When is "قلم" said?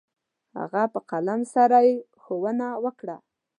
1.09-1.41